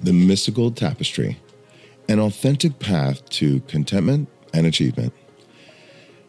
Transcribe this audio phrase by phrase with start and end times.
[0.00, 1.38] The Mystical Tapestry
[2.08, 5.12] An Authentic Path to Contentment and Achievement.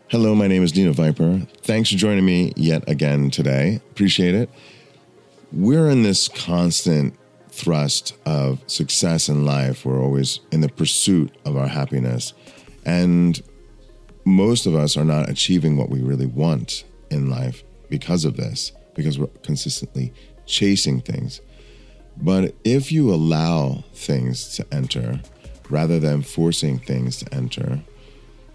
[0.08, 1.46] Hello, my name is Dino Viper.
[1.62, 3.80] Thanks for joining me yet again today.
[3.92, 4.50] Appreciate it.
[5.52, 7.16] We're in this constant
[7.50, 9.86] thrust of success in life.
[9.86, 12.34] We're always in the pursuit of our happiness.
[12.86, 13.40] And
[14.26, 18.72] most of us are not achieving what we really want in life because of this,
[18.96, 20.12] because we're consistently
[20.48, 21.42] chasing things.
[22.22, 25.22] But if you allow things to enter
[25.70, 27.80] rather than forcing things to enter,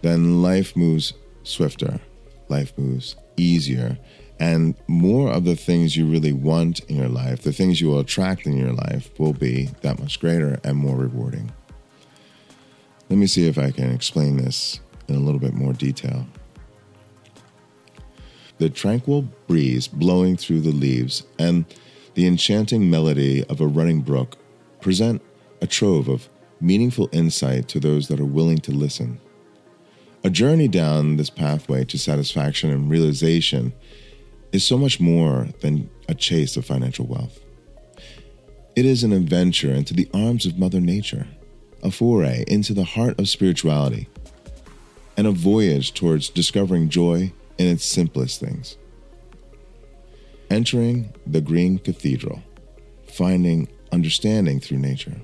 [0.02, 1.14] then life moves
[1.44, 2.00] swifter,
[2.48, 3.98] life moves easier,
[4.38, 8.00] and more of the things you really want in your life, the things you will
[8.00, 11.50] attract in your life, will be that much greater and more rewarding.
[13.08, 16.26] Let me see if I can explain this in a little bit more detail.
[18.58, 21.64] The tranquil breeze blowing through the leaves and
[22.14, 24.36] the enchanting melody of a running brook
[24.80, 25.20] present
[25.60, 26.28] a trove of
[26.60, 29.20] meaningful insight to those that are willing to listen.
[30.22, 33.72] A journey down this pathway to satisfaction and realization
[34.52, 37.40] is so much more than a chase of financial wealth.
[38.76, 41.26] It is an adventure into the arms of Mother Nature,
[41.82, 44.08] a foray into the heart of spirituality,
[45.16, 48.76] and a voyage towards discovering joy in its simplest things
[50.54, 52.40] entering the Green Cathedral,
[53.08, 55.20] finding understanding through nature.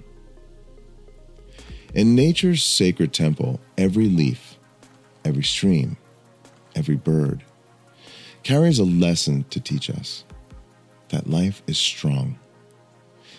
[1.95, 4.59] In nature's sacred temple, every leaf,
[5.25, 5.97] every stream,
[6.75, 7.45] every bird
[8.42, 10.25] carries a lesson to teach us
[11.11, 12.37] that life is strong,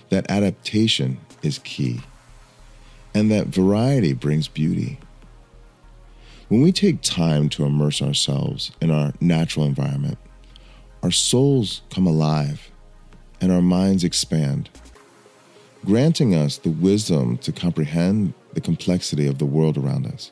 [0.08, 2.00] that adaptation is key,
[3.14, 4.98] and that variety brings beauty.
[6.48, 10.17] When we take time to immerse ourselves in our natural environment,
[11.04, 12.70] our souls come alive
[13.40, 14.70] and our minds expand,
[15.84, 20.32] granting us the wisdom to comprehend the complexity of the world around us.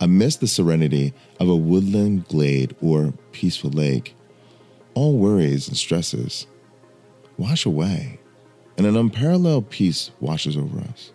[0.00, 4.14] Amidst the serenity of a woodland glade or peaceful lake,
[4.94, 6.46] all worries and stresses
[7.36, 8.20] wash away,
[8.76, 11.12] and an unparalleled peace washes over us,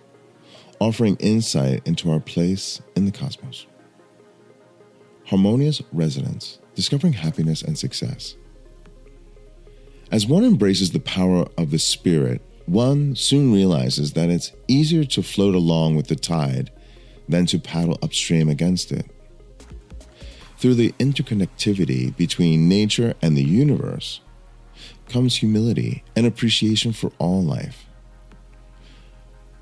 [0.80, 3.66] offering insight into our place in the cosmos.
[5.26, 8.36] Harmonious resonance discovering happiness and success.
[10.12, 15.24] As one embraces the power of the Spirit, one soon realizes that it's easier to
[15.24, 16.72] float along with the tide
[17.28, 19.06] than to paddle upstream against it.
[20.58, 24.22] Through the interconnectivity between nature and the universe
[25.10, 27.86] comes humility and appreciation for all life.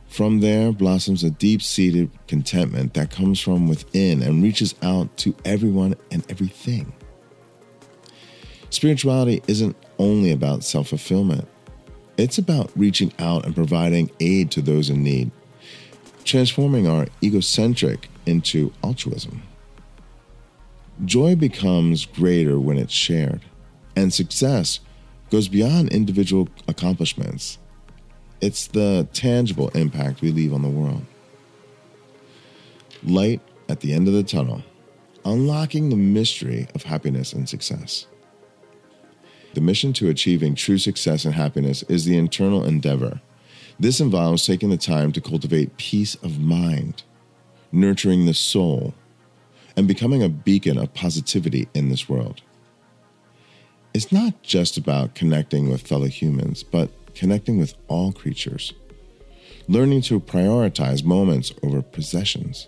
[0.08, 5.36] From there blossoms a deep seated contentment that comes from within and reaches out to
[5.44, 6.94] everyone and everything.
[8.74, 11.48] Spirituality isn't only about self fulfillment,
[12.18, 15.30] it's about reaching out and providing aid to those in need,
[16.24, 19.44] transforming our egocentric into altruism.
[21.06, 23.42] Joy becomes greater when it's shared,
[23.96, 24.80] and success
[25.30, 27.60] goes beyond individual accomplishments.
[28.42, 31.06] It's the tangible impact we leave on the world.
[33.04, 34.64] Light at the end of the tunnel,
[35.26, 38.08] unlocking the mystery of happiness and success.
[39.54, 43.22] The mission to achieving true success and happiness is the internal endeavor.
[43.80, 47.04] This involves taking the time to cultivate peace of mind,
[47.72, 48.94] nurturing the soul,
[49.76, 52.42] and becoming a beacon of positivity in this world.
[53.94, 58.74] It's not just about connecting with fellow humans, but connecting with all creatures,
[59.68, 62.68] learning to prioritize moments over possessions,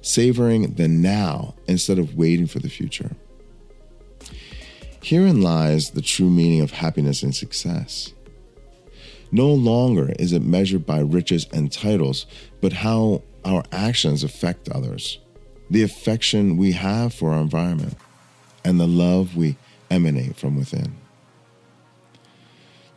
[0.00, 3.14] savoring the now instead of waiting for the future.
[5.02, 8.12] Herein lies the true meaning of happiness and success.
[9.32, 12.26] No longer is it measured by riches and titles,
[12.60, 15.18] but how our actions affect others,
[15.68, 17.96] the affection we have for our environment,
[18.64, 19.56] and the love we
[19.90, 20.94] emanate from within.